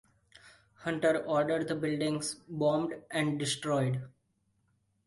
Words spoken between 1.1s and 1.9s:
ordered the